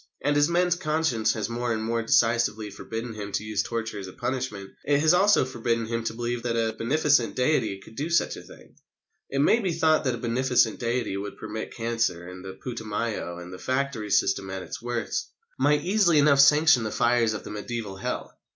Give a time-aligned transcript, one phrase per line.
[0.23, 4.07] And as man's conscience has more and more decisively forbidden him to use torture as
[4.07, 8.09] a punishment, it has also forbidden him to believe that a beneficent Deity could do
[8.09, 8.73] such a thing.
[9.29, 13.37] It may be thought that a beneficent Deity who could permit cancer and the Putumayo
[13.37, 15.29] and the factory system at its worst,
[15.59, 18.35] might easily enough sanction the fires of the mediæval Hell.